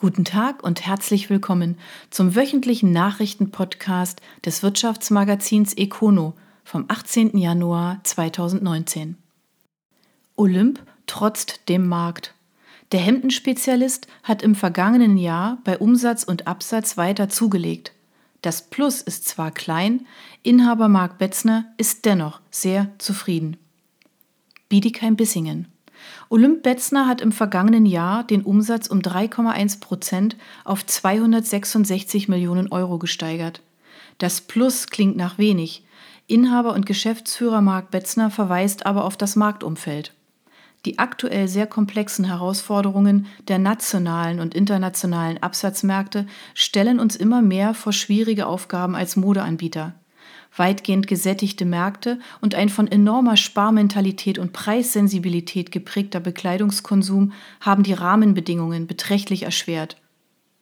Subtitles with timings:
[0.00, 1.76] Guten Tag und herzlich willkommen
[2.08, 6.32] zum wöchentlichen Nachrichtenpodcast des Wirtschaftsmagazins Econo
[6.64, 7.36] vom 18.
[7.36, 9.18] Januar 2019.
[10.36, 12.32] Olymp trotzt dem Markt.
[12.92, 17.92] Der Hemdenspezialist hat im vergangenen Jahr bei Umsatz und Absatz weiter zugelegt.
[18.40, 20.06] Das Plus ist zwar klein,
[20.42, 23.58] Inhaber Marc Betzner ist dennoch sehr zufrieden.
[24.70, 25.68] Bietigheim-Bissingen
[26.28, 32.98] Olymp Betzner hat im vergangenen Jahr den Umsatz um 3,1 Prozent auf 266 Millionen Euro
[32.98, 33.62] gesteigert.
[34.18, 35.84] Das Plus klingt nach wenig.
[36.26, 40.14] Inhaber und Geschäftsführer Marc Betzner verweist aber auf das Marktumfeld.
[40.84, 47.92] Die aktuell sehr komplexen Herausforderungen der nationalen und internationalen Absatzmärkte stellen uns immer mehr vor
[47.92, 49.94] schwierige Aufgaben als Modeanbieter
[50.56, 58.86] weitgehend gesättigte Märkte und ein von enormer Sparmentalität und Preissensibilität geprägter Bekleidungskonsum haben die Rahmenbedingungen
[58.86, 59.96] beträchtlich erschwert.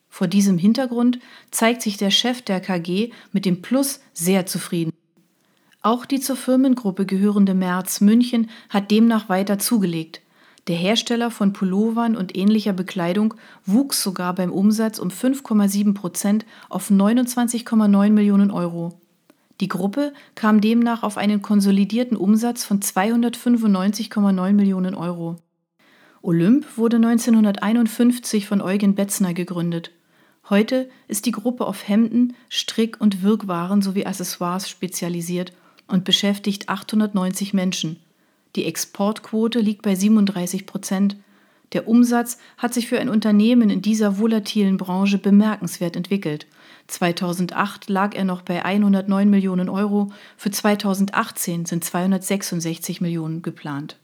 [0.09, 1.19] Vor diesem Hintergrund
[1.51, 4.93] zeigt sich der Chef der KG mit dem Plus sehr zufrieden.
[5.83, 10.21] Auch die zur Firmengruppe gehörende Merz München hat demnach weiter zugelegt.
[10.67, 13.35] Der Hersteller von Pullovern und ähnlicher Bekleidung
[13.65, 19.01] wuchs sogar beim Umsatz um 5,7 Prozent auf 29,9 Millionen Euro.
[19.61, 25.37] Die Gruppe kam demnach auf einen konsolidierten Umsatz von 295,9 Millionen Euro.
[26.23, 29.91] Olymp wurde 1951 von Eugen Betzner gegründet.
[30.49, 35.53] Heute ist die Gruppe auf Hemden, Strick- und Wirkwaren sowie Accessoires spezialisiert
[35.89, 37.99] und beschäftigt 890 Menschen.
[38.57, 41.17] Die Exportquote liegt bei 37 Prozent.
[41.73, 46.47] Der Umsatz hat sich für ein Unternehmen in dieser volatilen Branche bemerkenswert entwickelt–
[46.89, 53.99] 2008 lag er noch bei 109 Millionen Euro, für 2018 sind 266 Millionen geplant.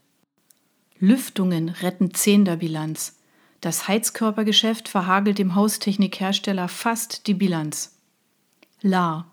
[0.99, 3.17] Lüftungen retten Zehnter-Bilanz.
[3.61, 7.97] Das Heizkörpergeschäft verhagelt dem Haustechnikhersteller fast die Bilanz.
[8.83, 9.27] La.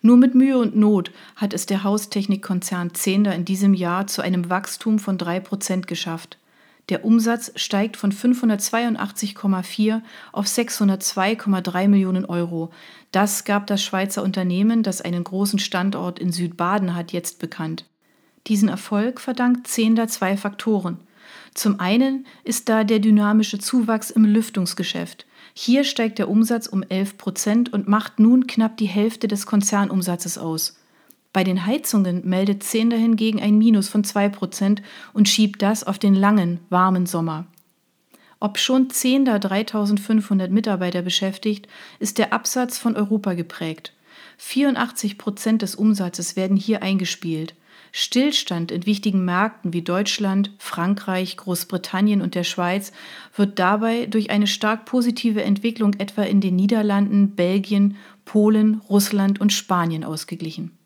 [0.00, 4.48] Nur mit Mühe und Not hat es der Haustechnikkonzern Zehnder in diesem Jahr zu einem
[4.48, 6.38] Wachstum von 3% geschafft.
[6.88, 10.00] Der Umsatz steigt von 582,4
[10.32, 12.70] auf 602,3 Millionen Euro.
[13.12, 17.84] Das gab das Schweizer Unternehmen, das einen großen Standort in Südbaden hat, jetzt bekannt.
[18.46, 20.98] Diesen Erfolg verdankt Zehnder zwei Faktoren.
[21.52, 25.26] Zum einen ist da der dynamische Zuwachs im Lüftungsgeschäft.
[25.52, 30.38] Hier steigt der Umsatz um 11 Prozent und macht nun knapp die Hälfte des Konzernumsatzes
[30.38, 30.78] aus.
[31.32, 34.80] Bei den Heizungen meldet Zehnder hingegen ein Minus von 2%
[35.12, 37.46] und schiebt das auf den langen, warmen Sommer.
[38.40, 41.66] Ob schon Zehnder 3500 Mitarbeiter beschäftigt,
[41.98, 43.92] ist der Absatz von Europa geprägt.
[44.38, 47.54] 84 Prozent des Umsatzes werden hier eingespielt.
[47.90, 52.92] Stillstand in wichtigen Märkten wie Deutschland, Frankreich, Großbritannien und der Schweiz
[53.34, 59.52] wird dabei durch eine stark positive Entwicklung etwa in den Niederlanden, Belgien, Polen, Russland und
[59.52, 60.77] Spanien ausgeglichen.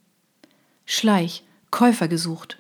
[0.85, 2.59] Schleich, Käufer gesucht.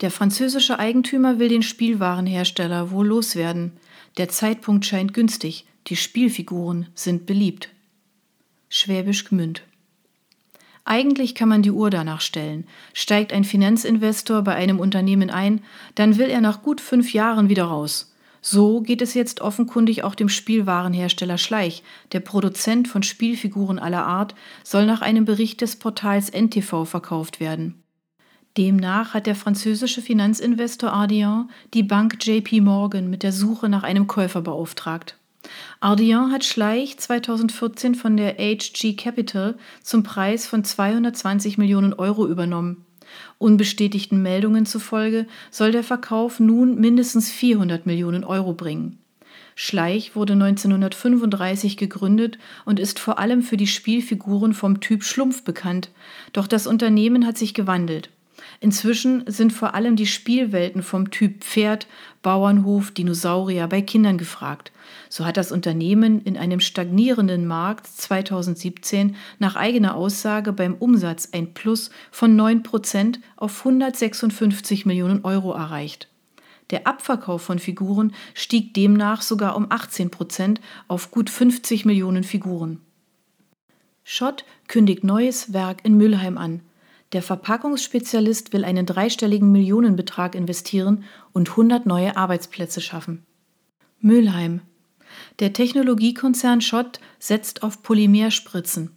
[0.00, 3.72] Der französische Eigentümer will den Spielwarenhersteller wohl loswerden.
[4.16, 7.70] Der Zeitpunkt scheint günstig, die Spielfiguren sind beliebt.
[8.68, 9.62] Schwäbisch Gmünd.
[10.84, 12.66] Eigentlich kann man die Uhr danach stellen.
[12.94, 15.62] Steigt ein Finanzinvestor bei einem Unternehmen ein,
[15.94, 18.14] dann will er nach gut fünf Jahren wieder raus.
[18.40, 21.82] So geht es jetzt offenkundig auch dem Spielwarenhersteller Schleich.
[22.12, 27.82] Der Produzent von Spielfiguren aller Art soll nach einem Bericht des Portals NTV verkauft werden.
[28.56, 34.06] Demnach hat der französische Finanzinvestor Ardian die Bank JP Morgan mit der Suche nach einem
[34.06, 35.16] Käufer beauftragt.
[35.80, 42.84] Ardian hat Schleich 2014 von der HG Capital zum Preis von 220 Millionen Euro übernommen.
[43.38, 48.98] Unbestätigten Meldungen zufolge soll der Verkauf nun mindestens 400 Millionen Euro bringen.
[49.54, 55.90] Schleich wurde 1935 gegründet und ist vor allem für die Spielfiguren vom Typ Schlumpf bekannt,
[56.32, 58.10] doch das Unternehmen hat sich gewandelt.
[58.60, 61.86] Inzwischen sind vor allem die Spielwelten vom Typ Pferd,
[62.22, 64.72] Bauernhof, Dinosaurier bei Kindern gefragt.
[65.08, 71.54] So hat das Unternehmen in einem stagnierenden Markt 2017 nach eigener Aussage beim Umsatz ein
[71.54, 76.08] Plus von 9 Prozent auf 156 Millionen Euro erreicht.
[76.70, 82.80] Der Abverkauf von Figuren stieg demnach sogar um 18 Prozent auf gut 50 Millionen Figuren.
[84.04, 86.60] Schott kündigt neues Werk in Mülheim an.
[87.12, 93.24] Der Verpackungsspezialist will einen dreistelligen Millionenbetrag investieren und 100 neue Arbeitsplätze schaffen.
[94.00, 94.60] Mülheim.
[95.40, 98.90] Der Technologiekonzern Schott setzt auf Polymerspritzen.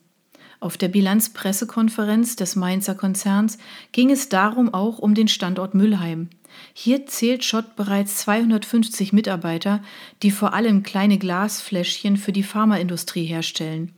[0.59, 3.57] Auf der Bilanzpressekonferenz des Mainzer Konzerns
[3.91, 6.29] ging es darum auch um den Standort Müllheim.
[6.73, 9.81] Hier zählt Schott bereits 250 Mitarbeiter,
[10.21, 13.93] die vor allem kleine Glasfläschchen für die Pharmaindustrie herstellen.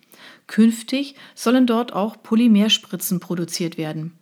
[0.47, 4.13] Künftig sollen dort auch Polymerspritzen produziert werden.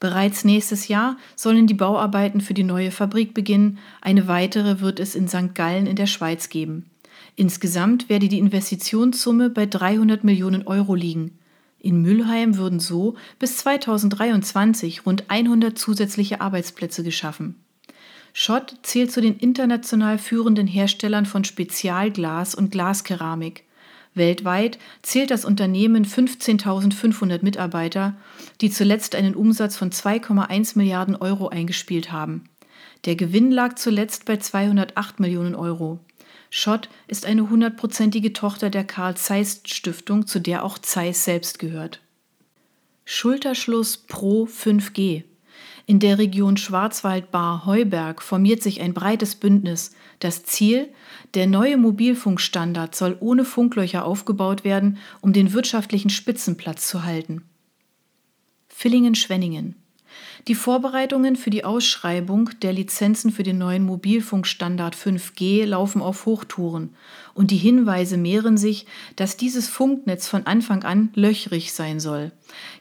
[0.00, 5.14] Bereits nächstes Jahr sollen die Bauarbeiten für die neue Fabrik beginnen, eine weitere wird es
[5.14, 5.54] in St.
[5.54, 6.90] Gallen in der Schweiz geben.
[7.36, 11.38] Insgesamt werde die Investitionssumme bei 300 Millionen Euro liegen.
[11.80, 17.56] In Mülheim würden so bis 2023 rund 100 zusätzliche Arbeitsplätze geschaffen.
[18.32, 23.64] Schott zählt zu den international führenden Herstellern von Spezialglas und Glaskeramik.
[24.14, 28.16] Weltweit zählt das Unternehmen 15.500 Mitarbeiter,
[28.60, 32.44] die zuletzt einen Umsatz von 2,1 Milliarden Euro eingespielt haben.
[33.04, 36.00] Der Gewinn lag zuletzt bei 208 Millionen Euro.
[36.56, 42.00] Schott ist eine hundertprozentige Tochter der Karl Zeiss Stiftung, zu der auch Zeiss selbst gehört.
[43.04, 45.24] Schulterschluss pro 5G.
[45.86, 49.96] In der Region Schwarzwald-Baar-Heuberg formiert sich ein breites Bündnis.
[50.20, 50.90] Das Ziel?
[51.34, 57.42] Der neue Mobilfunkstandard soll ohne Funklöcher aufgebaut werden, um den wirtschaftlichen Spitzenplatz zu halten.
[58.68, 59.74] Villingen-Schwenningen.
[60.46, 66.90] Die Vorbereitungen für die Ausschreibung der Lizenzen für den neuen Mobilfunkstandard 5G laufen auf Hochtouren
[67.32, 68.84] und die Hinweise mehren sich,
[69.16, 72.30] dass dieses Funknetz von Anfang an löchrig sein soll.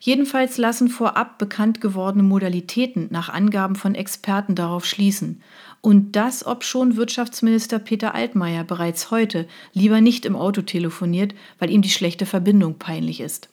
[0.02, 5.42] Jedenfalls lassen vorab bekannt gewordene Modalitäten nach Angaben von Experten darauf schließen.
[5.80, 11.70] Und das, ob schon Wirtschaftsminister Peter Altmaier bereits heute lieber nicht im Auto telefoniert, weil
[11.70, 13.53] ihm die schlechte Verbindung peinlich ist.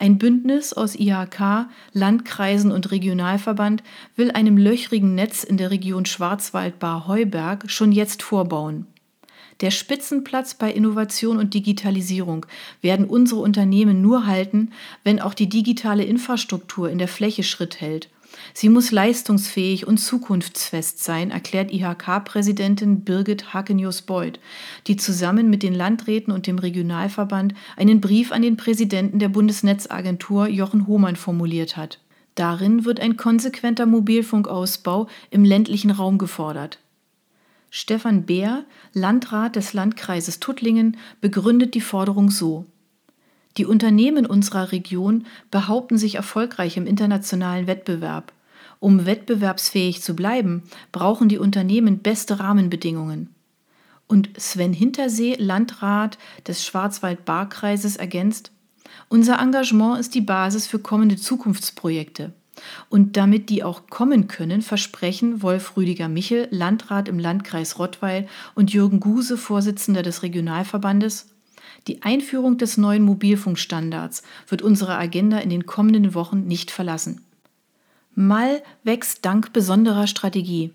[0.00, 3.82] Ein Bündnis aus IHK, Landkreisen und Regionalverband
[4.14, 8.86] will einem löchrigen Netz in der Region Schwarzwald-Bar-Heuberg schon jetzt vorbauen.
[9.60, 12.46] Der Spitzenplatz bei Innovation und Digitalisierung
[12.80, 14.70] werden unsere Unternehmen nur halten,
[15.02, 18.08] wenn auch die digitale Infrastruktur in der Fläche Schritt hält
[18.54, 24.40] Sie muss leistungsfähig und zukunftsfest sein, erklärt IHK-Präsidentin Birgit Hakenius-Beuth,
[24.86, 30.48] die zusammen mit den Landräten und dem Regionalverband einen Brief an den Präsidenten der Bundesnetzagentur
[30.48, 32.00] Jochen Hohmann formuliert hat.
[32.34, 36.78] Darin wird ein konsequenter Mobilfunkausbau im ländlichen Raum gefordert.
[37.70, 42.66] Stefan Beer, Landrat des Landkreises Tuttlingen, begründet die Forderung so.
[43.58, 48.32] Die Unternehmen unserer Region behaupten sich erfolgreich im internationalen Wettbewerb.
[48.78, 50.62] Um wettbewerbsfähig zu bleiben,
[50.92, 53.34] brauchen die Unternehmen beste Rahmenbedingungen.
[54.06, 58.52] Und Sven Hintersee, Landrat des Schwarzwald-Baar-Kreises, ergänzt,
[59.08, 62.32] unser Engagement ist die Basis für kommende Zukunftsprojekte.
[62.88, 68.72] Und damit die auch kommen können, versprechen Wolf Rüdiger Michel, Landrat im Landkreis Rottweil, und
[68.72, 71.26] Jürgen Guse, Vorsitzender des Regionalverbandes,
[71.88, 77.22] die Einführung des neuen Mobilfunkstandards wird unsere Agenda in den kommenden Wochen nicht verlassen.
[78.14, 80.72] Mal wächst dank besonderer Strategie.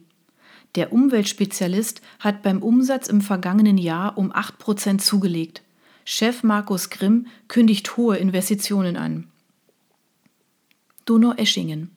[0.75, 5.61] Der Umweltspezialist hat beim Umsatz im vergangenen Jahr um 8% zugelegt.
[6.03, 9.27] Chef Markus Grimm kündigt hohe Investitionen an.
[11.05, 11.91] Donau-Eschingen.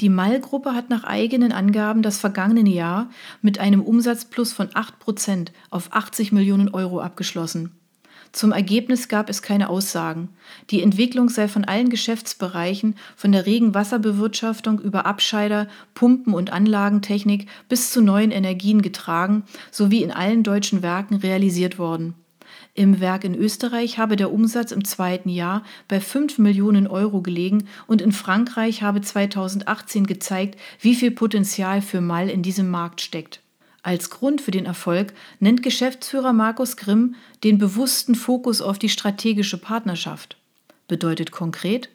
[0.00, 3.10] Die Mall-Gruppe hat nach eigenen Angaben das vergangene Jahr
[3.40, 7.72] mit einem Umsatzplus von 8% auf 80 Millionen Euro abgeschlossen.
[8.32, 10.30] Zum Ergebnis gab es keine Aussagen.
[10.70, 17.90] Die Entwicklung sei von allen Geschäftsbereichen, von der Regenwasserbewirtschaftung über Abscheider, Pumpen und Anlagentechnik bis
[17.90, 22.14] zu neuen Energien getragen sowie in allen deutschen Werken realisiert worden.
[22.74, 27.68] Im Werk in Österreich habe der Umsatz im zweiten Jahr bei 5 Millionen Euro gelegen
[27.86, 33.42] und in Frankreich habe 2018 gezeigt, wie viel Potenzial für Mall in diesem Markt steckt.
[33.82, 39.58] Als Grund für den Erfolg nennt Geschäftsführer Markus Grimm den bewussten Fokus auf die strategische
[39.58, 40.36] Partnerschaft.
[40.86, 41.88] Bedeutet konkret,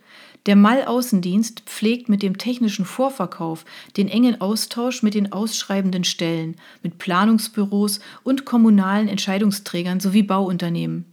[0.48, 3.63] der Mall-Außendienst pflegt mit dem technischen Vorverkauf
[3.96, 11.06] den engen Austausch mit den ausschreibenden Stellen, mit Planungsbüros und kommunalen Entscheidungsträgern sowie Bauunternehmen.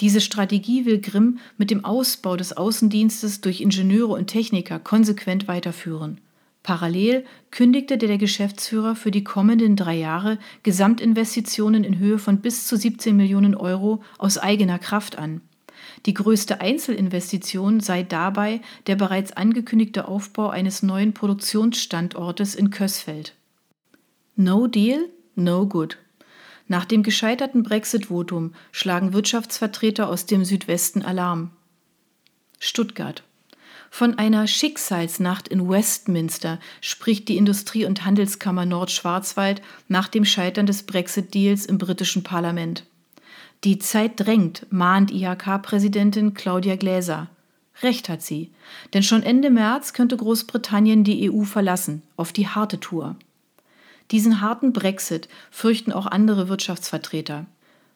[0.00, 6.20] Diese Strategie will Grimm mit dem Ausbau des Außendienstes durch Ingenieure und Techniker konsequent weiterführen.
[6.66, 12.76] Parallel kündigte der Geschäftsführer für die kommenden drei Jahre Gesamtinvestitionen in Höhe von bis zu
[12.76, 15.42] 17 Millionen Euro aus eigener Kraft an.
[16.06, 23.34] Die größte Einzelinvestition sei dabei der bereits angekündigte Aufbau eines neuen Produktionsstandortes in Kösfeld.
[24.34, 25.98] No Deal, no good.
[26.66, 31.52] Nach dem gescheiterten Brexit-Votum schlagen Wirtschaftsvertreter aus dem Südwesten Alarm.
[32.58, 33.22] Stuttgart.
[33.90, 40.82] Von einer Schicksalsnacht in Westminster spricht die Industrie- und Handelskammer Nordschwarzwald nach dem Scheitern des
[40.82, 42.84] Brexit-Deals im britischen Parlament.
[43.64, 47.28] Die Zeit drängt, mahnt IHK-Präsidentin Claudia Gläser.
[47.82, 48.52] Recht hat sie,
[48.94, 53.16] denn schon Ende März könnte Großbritannien die EU verlassen, auf die harte Tour.
[54.10, 57.46] Diesen harten Brexit fürchten auch andere Wirtschaftsvertreter.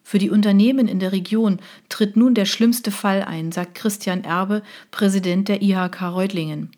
[0.03, 4.63] Für die Unternehmen in der Region tritt nun der schlimmste Fall ein, sagt Christian Erbe,
[4.91, 6.71] Präsident der IHK Reutlingen.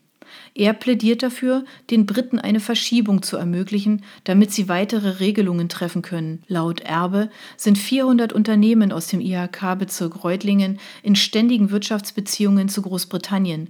[0.56, 6.44] Er plädiert dafür, den Briten eine Verschiebung zu ermöglichen, damit sie weitere Regelungen treffen können.
[6.48, 13.70] Laut Erbe sind 400 Unternehmen aus dem IHK-Bezirk Reutlingen in ständigen Wirtschaftsbeziehungen zu Großbritannien.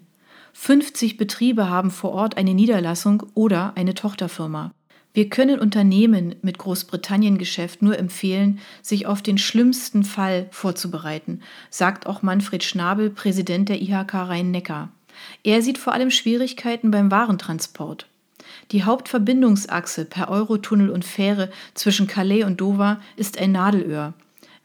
[0.53, 4.72] 50 Betriebe haben vor Ort eine Niederlassung oder eine Tochterfirma.
[5.15, 12.24] Wir können Unternehmen mit Großbritannien-Geschäft nur empfehlen, sich auf den schlimmsten Fall vorzubereiten, sagt auch
[12.24, 14.89] Manfred Schnabel, Präsident der IHK Rhein-Neckar.
[15.43, 18.08] Er sieht vor allem Schwierigkeiten beim Warentransport.
[18.72, 24.15] Die Hauptverbindungsachse per Eurotunnel und Fähre zwischen Calais und Dover ist ein Nadelöhr.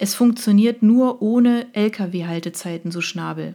[0.01, 3.55] Es funktioniert nur ohne Lkw-Haltezeiten, so Schnabel.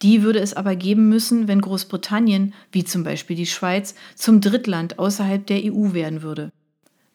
[0.00, 4.98] Die würde es aber geben müssen, wenn Großbritannien, wie zum Beispiel die Schweiz, zum Drittland
[4.98, 6.50] außerhalb der EU werden würde.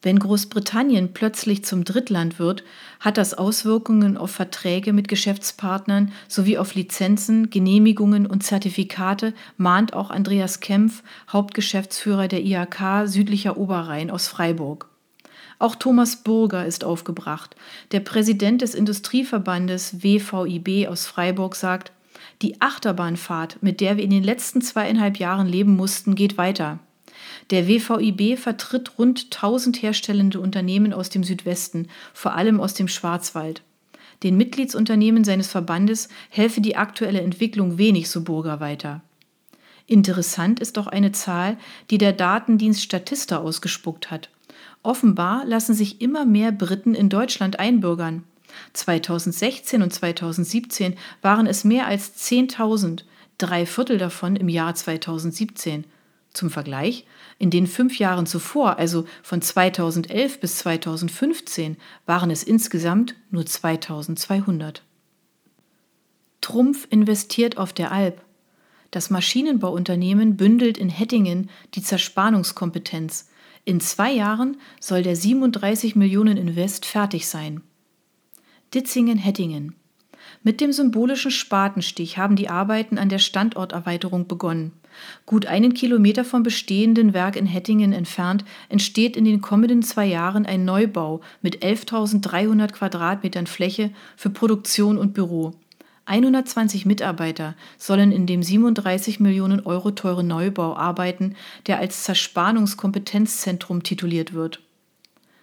[0.03, 2.63] Wenn Großbritannien plötzlich zum Drittland wird,
[2.99, 10.11] hat das Auswirkungen auf Verträge mit Geschäftspartnern sowie auf Lizenzen, Genehmigungen und Zertifikate, mahnt auch
[10.11, 14.87] Andreas Kempf, Hauptgeschäftsführer der IHK Südlicher Oberrhein aus Freiburg.
[15.59, 17.55] Auch Thomas Burger ist aufgebracht.
[17.91, 21.91] Der Präsident des Industrieverbandes WVIB aus Freiburg sagt,
[22.41, 26.79] die Achterbahnfahrt, mit der wir in den letzten zweieinhalb Jahren leben mussten, geht weiter.
[27.49, 33.63] Der WVIB vertritt rund 1000 herstellende Unternehmen aus dem Südwesten, vor allem aus dem Schwarzwald.
[34.23, 39.01] Den Mitgliedsunternehmen seines Verbandes helfe die aktuelle Entwicklung wenig, so Burger weiter.
[39.85, 41.57] Interessant ist auch eine Zahl,
[41.89, 44.29] die der Datendienst Statista ausgespuckt hat.
[44.87, 48.23] Offenbar lassen sich immer mehr Briten in Deutschland einbürgern.
[48.71, 53.03] 2016 und 2017 waren es mehr als 10.000,
[53.37, 55.83] drei Viertel davon im Jahr 2017.
[56.31, 57.05] Zum Vergleich,
[57.37, 61.75] in den fünf Jahren zuvor, also von 2011 bis 2015,
[62.05, 64.83] waren es insgesamt nur 2200.
[66.39, 68.21] Trumpf investiert auf der Alp.
[68.91, 73.27] Das Maschinenbauunternehmen bündelt in Hettingen die Zerspannungskompetenz,
[73.67, 77.61] in zwei Jahren soll der 37 Millionen Invest fertig sein.
[78.73, 79.75] Ditzingen-Hettingen.
[80.41, 84.71] Mit dem symbolischen Spatenstich haben die Arbeiten an der Standorterweiterung begonnen.
[85.25, 90.45] Gut einen Kilometer vom bestehenden Werk in Hettingen entfernt entsteht in den kommenden zwei Jahren
[90.45, 95.55] ein Neubau mit 11.300 Quadratmetern Fläche für Produktion und Büro.
[96.07, 101.35] 120 Mitarbeiter sollen in dem 37 Millionen Euro teuren Neubau arbeiten,
[101.67, 104.61] der als Zerspannungskompetenzzentrum tituliert wird.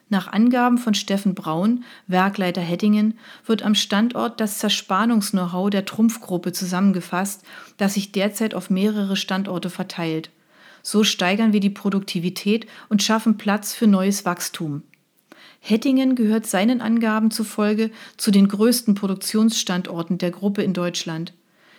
[0.08, 7.42] Nach Angaben von Steffen Braun, Werkleiter Hettingen, wird am Standort das Zerspannungs-Know-how der Trumpfgruppe zusammengefasst,
[7.76, 10.30] das sich derzeit auf mehrere Standorte verteilt.
[10.82, 14.82] So steigern wir die Produktivität und schaffen Platz für neues Wachstum.
[15.66, 21.32] Hettingen gehört seinen Angaben zufolge zu den größten Produktionsstandorten der Gruppe in Deutschland.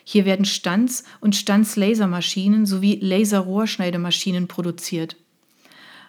[0.03, 5.17] Hier werden Stanz- und Stanzlasermaschinen sowie Laserrohrschneidemaschinen produziert.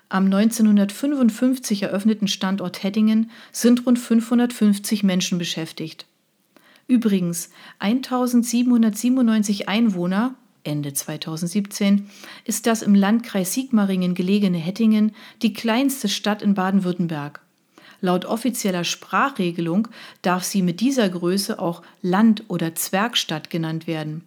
[0.08, 6.06] Am 1955 eröffneten Standort Hettingen sind rund 550 Menschen beschäftigt.
[6.88, 12.08] Übrigens, 1797 Einwohner, Ende 2017,
[12.46, 17.42] ist das im Landkreis Sigmaringen gelegene Hettingen die kleinste Stadt in Baden-Württemberg.
[18.00, 19.88] Laut offizieller Sprachregelung
[20.22, 24.22] darf sie mit dieser Größe auch Land- oder Zwergstadt genannt werden.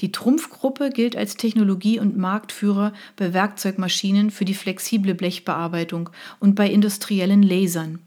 [0.00, 6.68] Die Trumpfgruppe gilt als Technologie- und Marktführer bei Werkzeugmaschinen für die flexible Blechbearbeitung und bei
[6.68, 8.00] industriellen Lasern.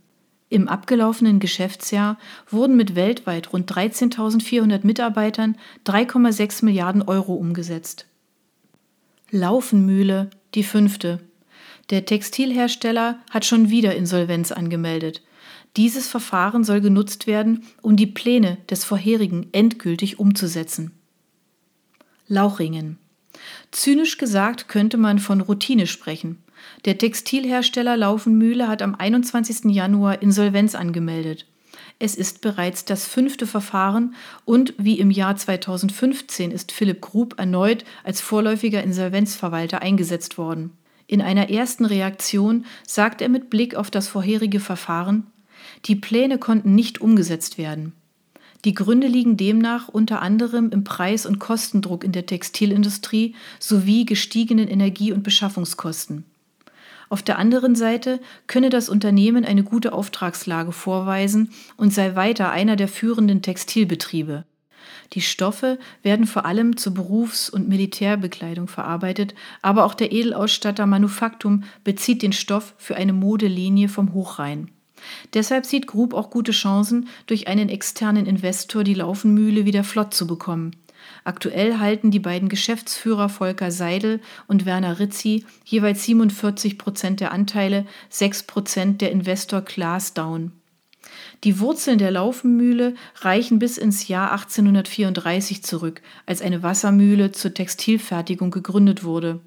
[0.49, 2.17] Im abgelaufenen Geschäftsjahr
[2.49, 5.55] wurden mit weltweit rund 13.400 Mitarbeitern
[5.85, 8.07] 3,6 Milliarden Euro umgesetzt.
[9.31, 11.19] Laufenmühle, die fünfte.
[11.89, 15.23] Der Textilhersteller hat schon wieder Insolvenz angemeldet.
[15.75, 20.91] Dieses Verfahren soll genutzt werden, um die Pläne des vorherigen endgültig umzusetzen.
[22.27, 22.97] Lauchringen.
[23.71, 26.43] Zynisch gesagt könnte man von Routine sprechen.
[26.85, 29.65] Der Textilhersteller Laufenmühle hat am 21.
[29.73, 31.45] Januar Insolvenz angemeldet.
[31.97, 34.15] Es ist bereits das fünfte Verfahren
[34.45, 40.77] und wie im Jahr 2015 ist Philipp Grub erneut als vorläufiger Insolvenzverwalter eingesetzt worden.
[41.09, 45.25] In einer ersten Reaktion sagt er mit Blick auf das vorherige Verfahren,
[45.85, 47.93] die Pläne konnten nicht umgesetzt werden.
[48.63, 54.67] Die Gründe liegen demnach unter anderem im Preis- und Kostendruck in der Textilindustrie sowie gestiegenen
[54.67, 56.25] Energie- und Beschaffungskosten.
[57.09, 62.75] Auf der anderen Seite könne das Unternehmen eine gute Auftragslage vorweisen und sei weiter einer
[62.75, 64.45] der führenden Textilbetriebe.
[65.13, 71.63] Die Stoffe werden vor allem zur Berufs- und Militärbekleidung verarbeitet, aber auch der Edelausstatter Manufaktum
[71.83, 74.71] bezieht den Stoff für eine Modelinie vom Hochrhein.
[75.33, 80.27] Deshalb sieht Grub auch gute Chancen, durch einen externen Investor die Laufenmühle wieder flott zu
[80.27, 80.71] bekommen.
[81.23, 87.85] Aktuell halten die beiden Geschäftsführer Volker Seidel und Werner Rizzi jeweils 47 Prozent der Anteile,
[88.09, 90.51] 6 Prozent der Investor Klaas Down.
[91.45, 98.51] Die Wurzeln der Laufenmühle reichen bis ins Jahr 1834 zurück, als eine Wassermühle zur Textilfertigung
[98.51, 99.39] gegründet wurde.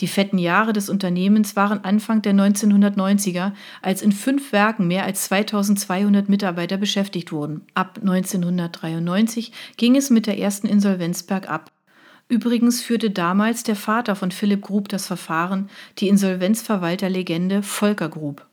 [0.00, 5.24] Die fetten Jahre des Unternehmens waren Anfang der 1990er, als in fünf Werken mehr als
[5.24, 7.62] 2200 Mitarbeiter beschäftigt wurden.
[7.74, 11.70] Ab 1993 ging es mit der ersten Insolvenz bergab.
[12.28, 18.46] Übrigens führte damals der Vater von Philipp Grub das Verfahren, die Insolvenzverwalterlegende Volker Grub.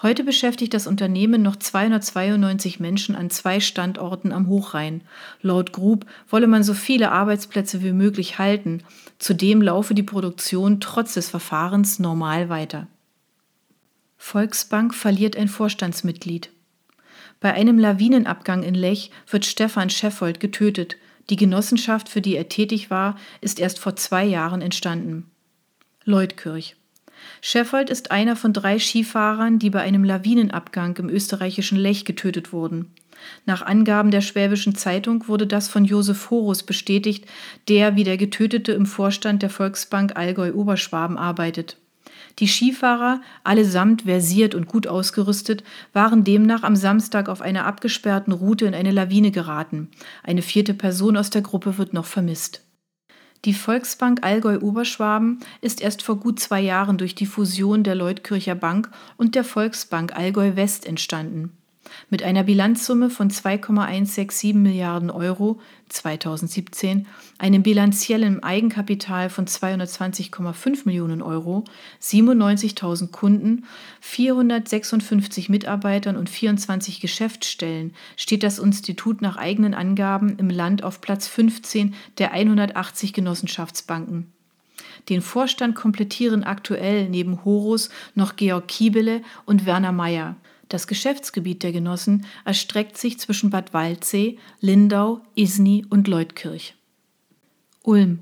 [0.00, 5.02] Heute beschäftigt das Unternehmen noch 292 Menschen an zwei Standorten am Hochrhein.
[5.42, 8.84] Laut Grub wolle man so viele Arbeitsplätze wie möglich halten.
[9.18, 12.86] Zudem laufe die Produktion trotz des Verfahrens normal weiter.
[14.18, 16.50] Volksbank verliert ein Vorstandsmitglied.
[17.40, 20.96] Bei einem Lawinenabgang in Lech wird Stefan Scheffold getötet.
[21.28, 25.28] Die Genossenschaft, für die er tätig war, ist erst vor zwei Jahren entstanden.
[26.04, 26.77] Leutkirch.
[27.40, 32.92] Scheffold ist einer von drei Skifahrern, die bei einem Lawinenabgang im österreichischen Lech getötet wurden.
[33.46, 37.26] Nach Angaben der Schwäbischen Zeitung wurde das von Josef Horus bestätigt,
[37.68, 41.76] der wie der Getötete im Vorstand der Volksbank Allgäu-Oberschwaben arbeitet.
[42.38, 48.66] Die Skifahrer, allesamt versiert und gut ausgerüstet, waren demnach am Samstag auf einer abgesperrten Route
[48.66, 49.88] in eine Lawine geraten.
[50.22, 52.62] Eine vierte Person aus der Gruppe wird noch vermisst.
[53.44, 58.90] Die Volksbank Allgäu-Oberschwaben ist erst vor gut zwei Jahren durch die Fusion der Leutkircher Bank
[59.16, 61.52] und der Volksbank Allgäu West entstanden.
[62.10, 67.06] Mit einer Bilanzsumme von 2,167 Milliarden Euro 2017,
[67.38, 71.64] einem bilanziellen Eigenkapital von 220,5 Millionen Euro,
[72.02, 73.64] 97.000 Kunden,
[74.00, 81.26] 456 Mitarbeitern und 24 Geschäftsstellen steht das Institut nach eigenen Angaben im Land auf Platz
[81.28, 84.32] 15 der 180 Genossenschaftsbanken.
[85.08, 90.36] Den Vorstand komplettieren aktuell neben Horus noch Georg Kiebele und Werner Meyer.
[90.68, 96.74] Das Geschäftsgebiet der Genossen erstreckt sich zwischen Bad Waldsee, Lindau, Isny und Leutkirch.
[97.82, 98.20] Ulm.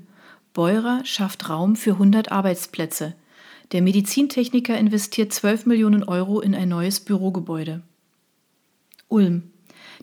[0.53, 3.15] Beurer schafft Raum für 100 Arbeitsplätze.
[3.73, 7.81] Der Medizintechniker investiert 12 Millionen Euro in ein neues Bürogebäude.
[9.09, 9.43] Ulm.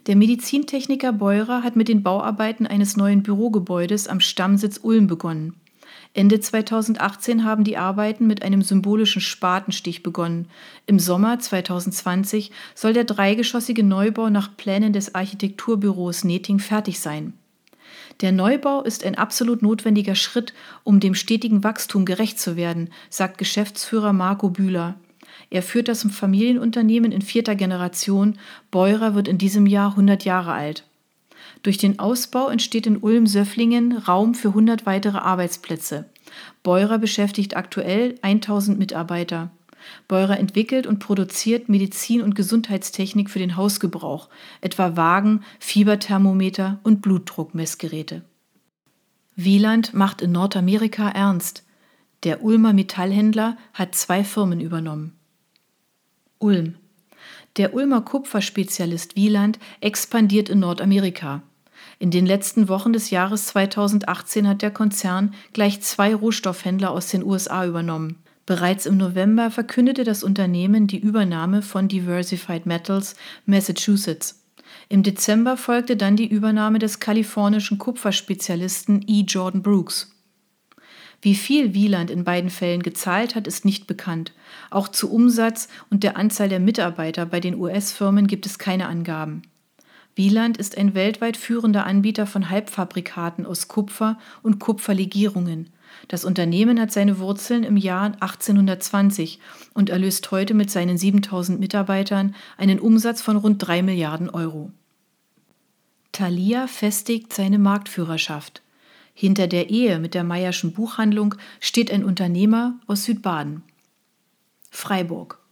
[0.05, 5.55] Der Medizintechniker Beurer hat mit den Bauarbeiten eines neuen Bürogebäudes am Stammsitz Ulm begonnen.
[6.15, 10.47] Ende 2018 haben die Arbeiten mit einem symbolischen Spatenstich begonnen.
[10.85, 17.33] Im Sommer 2020 soll der dreigeschossige Neubau nach Plänen des Architekturbüros Neting fertig sein.
[18.21, 20.53] Der Neubau ist ein absolut notwendiger Schritt,
[20.85, 24.95] um dem stetigen Wachstum gerecht zu werden, sagt Geschäftsführer Marco Bühler.
[25.49, 28.39] Er führt das Familienunternehmen in vierter Generation.
[28.71, 30.85] Beurer wird in diesem Jahr 100 Jahre alt.
[31.65, 36.05] Durch den Ausbau entsteht in Ulm-Söfflingen Raum für 100 weitere Arbeitsplätze.
[36.61, 39.49] Beurer beschäftigt aktuell 1000 Mitarbeiter.
[40.07, 44.29] Beurer entwickelt und produziert Medizin- und Gesundheitstechnik für den Hausgebrauch,
[44.61, 48.21] etwa Wagen, Fieberthermometer und Blutdruckmessgeräte.
[49.35, 51.63] Wieland macht in Nordamerika ernst.
[52.25, 55.13] Der Ulmer Metallhändler hat zwei Firmen übernommen.
[56.37, 56.75] Ulm.
[57.57, 61.41] Der Ulmer Kupferspezialist Wieland expandiert in Nordamerika.
[61.97, 67.23] In den letzten Wochen des Jahres 2018 hat der Konzern gleich zwei Rohstoffhändler aus den
[67.23, 68.17] USA übernommen.
[68.45, 74.43] Bereits im November verkündete das Unternehmen die Übernahme von Diversified Metals Massachusetts.
[74.87, 79.21] Im Dezember folgte dann die Übernahme des kalifornischen Kupferspezialisten E.
[79.21, 80.11] Jordan Brooks.
[81.21, 84.33] Wie viel Wieland in beiden Fällen gezahlt hat, ist nicht bekannt.
[84.69, 89.41] Auch zu Umsatz und der Anzahl der Mitarbeiter bei den US-Firmen gibt es keine Angaben.
[90.15, 95.69] Wieland ist ein weltweit führender Anbieter von Halbfabrikaten aus Kupfer und Kupferlegierungen.
[96.07, 99.39] Das Unternehmen hat seine Wurzeln im Jahr 1820
[99.73, 104.71] und erlöst heute mit seinen 7000 Mitarbeitern einen Umsatz von rund 3 Milliarden Euro.
[106.13, 108.61] Thalia festigt seine Marktführerschaft.
[109.13, 113.63] Hinter der Ehe mit der Meyerschen Buchhandlung steht ein Unternehmer aus Südbaden.
[114.69, 115.44] Freiburg.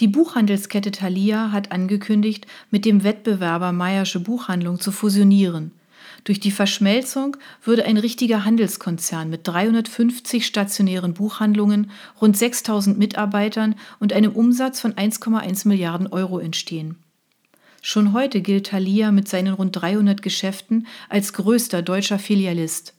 [0.00, 5.70] Die Buchhandelskette Thalia hat angekündigt, mit dem Wettbewerber Meyersche Buchhandlung zu fusionieren.
[6.24, 14.12] Durch die Verschmelzung würde ein richtiger Handelskonzern mit 350 stationären Buchhandlungen, rund 6000 Mitarbeitern und
[14.12, 16.96] einem Umsatz von 1,1 Milliarden Euro entstehen.
[17.80, 22.94] Schon heute gilt Thalia mit seinen rund 300 Geschäften als größter deutscher Filialist.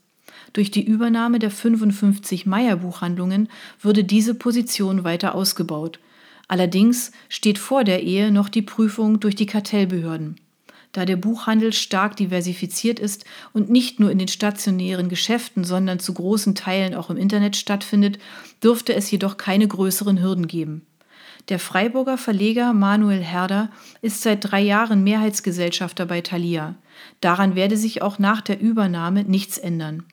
[0.54, 3.50] Durch die Übernahme der 55 Meier-Buchhandlungen
[3.82, 6.00] würde diese Position weiter ausgebaut.
[6.48, 10.40] Allerdings steht vor der Ehe noch die Prüfung durch die Kartellbehörden.
[10.92, 16.14] Da der Buchhandel stark diversifiziert ist und nicht nur in den stationären Geschäften, sondern zu
[16.14, 18.18] großen Teilen auch im Internet stattfindet,
[18.64, 20.86] dürfte es jedoch keine größeren Hürden geben.
[21.50, 23.70] Der Freiburger Verleger Manuel Herder
[24.02, 26.76] ist seit drei Jahren Mehrheitsgesellschafter bei Thalia.
[27.20, 30.04] Daran werde sich auch nach der Übernahme nichts ändern.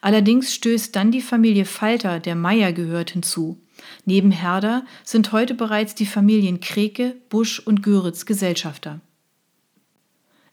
[0.00, 3.60] Allerdings stößt dann die Familie Falter, der Meier gehört, hinzu.
[4.04, 9.00] Neben Herder sind heute bereits die Familien Kreke, Busch und Göritz Gesellschafter.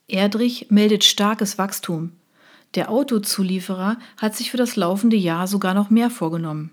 [0.07, 2.13] Erdrich meldet starkes Wachstum.
[2.75, 6.71] Der Autozulieferer hat sich für das laufende Jahr sogar noch mehr vorgenommen.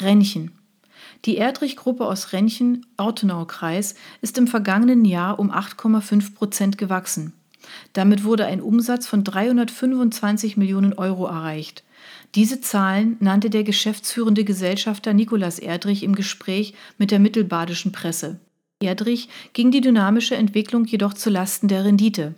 [0.00, 0.52] Rennchen.
[1.24, 7.34] Die Erdrich-Gruppe aus Rennchen, Ortenau-Kreis, ist im vergangenen Jahr um 8,5 Prozent gewachsen.
[7.92, 11.84] Damit wurde ein Umsatz von 325 Millionen Euro erreicht.
[12.34, 18.38] Diese Zahlen nannte der geschäftsführende Gesellschafter Nikolaus Erdrich im Gespräch mit der mittelbadischen Presse.
[18.82, 22.34] Erdrich ging die dynamische Entwicklung jedoch zu Lasten der Rendite.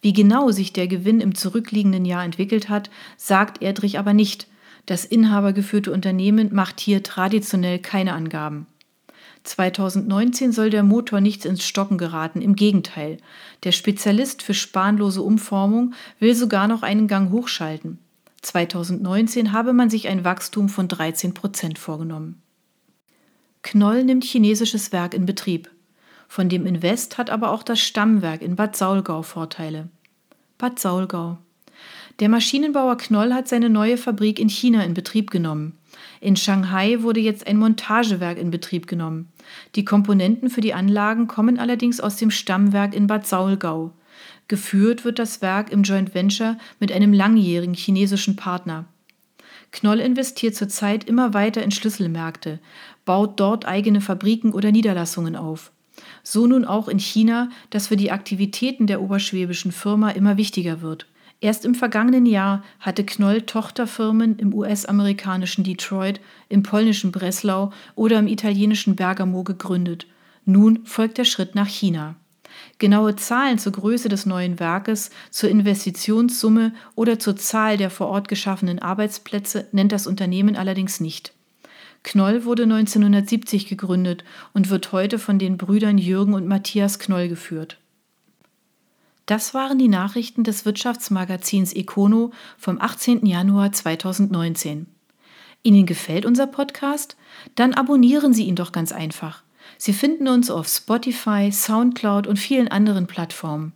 [0.00, 4.46] Wie genau sich der Gewinn im zurückliegenden Jahr entwickelt hat, sagt Erdrich aber nicht.
[4.86, 8.66] Das inhabergeführte Unternehmen macht hier traditionell keine Angaben.
[9.44, 13.18] 2019 soll der Motor nicht ins Stocken geraten, im Gegenteil.
[13.64, 17.98] Der Spezialist für spanlose Umformung will sogar noch einen Gang hochschalten.
[18.42, 22.42] 2019 habe man sich ein Wachstum von 13 Prozent vorgenommen.
[23.62, 25.70] Knoll nimmt chinesisches Werk in Betrieb.
[26.28, 29.88] Von dem Invest hat aber auch das Stammwerk in Bad Saulgau Vorteile.
[30.58, 31.38] Bad Saulgau.
[32.20, 35.78] Der Maschinenbauer Knoll hat seine neue Fabrik in China in Betrieb genommen.
[36.20, 39.28] In Shanghai wurde jetzt ein Montagewerk in Betrieb genommen.
[39.74, 43.92] Die Komponenten für die Anlagen kommen allerdings aus dem Stammwerk in Bad Saulgau.
[44.48, 48.86] Geführt wird das Werk im Joint Venture mit einem langjährigen chinesischen Partner.
[49.70, 52.60] Knoll investiert zurzeit immer weiter in Schlüsselmärkte,
[53.04, 55.72] baut dort eigene Fabriken oder Niederlassungen auf.
[56.22, 61.06] So nun auch in China, das für die Aktivitäten der oberschwäbischen Firma immer wichtiger wird.
[61.42, 68.28] Erst im vergangenen Jahr hatte Knoll Tochterfirmen im US-amerikanischen Detroit, im polnischen Breslau oder im
[68.28, 70.06] italienischen Bergamo gegründet.
[70.44, 72.14] Nun folgt der Schritt nach China.
[72.78, 78.28] Genaue Zahlen zur Größe des neuen Werkes, zur Investitionssumme oder zur Zahl der vor Ort
[78.28, 81.32] geschaffenen Arbeitsplätze nennt das Unternehmen allerdings nicht.
[82.04, 87.78] Knoll wurde 1970 gegründet und wird heute von den Brüdern Jürgen und Matthias Knoll geführt.
[89.32, 93.24] Das waren die Nachrichten des Wirtschaftsmagazins Econo vom 18.
[93.24, 94.86] Januar 2019.
[95.62, 97.16] Ihnen gefällt unser Podcast?
[97.54, 99.42] Dann abonnieren Sie ihn doch ganz einfach.
[99.78, 103.72] Sie finden uns auf Spotify, SoundCloud und vielen anderen Plattformen.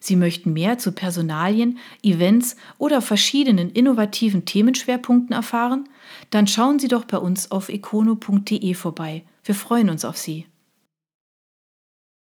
[0.00, 5.88] Sie möchten mehr zu Personalien, Events oder verschiedenen innovativen Themenschwerpunkten erfahren?
[6.28, 9.24] Dann schauen Sie doch bei uns auf econo.de vorbei.
[9.44, 10.44] Wir freuen uns auf Sie.